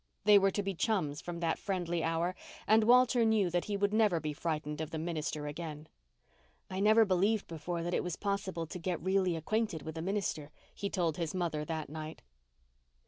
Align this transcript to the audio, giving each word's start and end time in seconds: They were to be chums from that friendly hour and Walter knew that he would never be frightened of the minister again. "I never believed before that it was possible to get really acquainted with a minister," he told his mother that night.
They 0.23 0.39
were 0.39 0.49
to 0.49 0.63
be 0.63 0.73
chums 0.73 1.21
from 1.21 1.41
that 1.41 1.59
friendly 1.59 2.03
hour 2.03 2.33
and 2.65 2.85
Walter 2.85 3.23
knew 3.23 3.51
that 3.51 3.65
he 3.65 3.77
would 3.77 3.93
never 3.93 4.19
be 4.19 4.33
frightened 4.33 4.81
of 4.81 4.89
the 4.89 4.97
minister 4.97 5.45
again. 5.45 5.87
"I 6.71 6.79
never 6.79 7.05
believed 7.05 7.45
before 7.45 7.83
that 7.83 7.93
it 7.93 8.03
was 8.03 8.15
possible 8.15 8.65
to 8.65 8.79
get 8.79 8.99
really 8.99 9.35
acquainted 9.35 9.83
with 9.83 9.99
a 9.99 10.01
minister," 10.01 10.49
he 10.73 10.89
told 10.89 11.17
his 11.17 11.35
mother 11.35 11.63
that 11.65 11.87
night. 11.87 12.23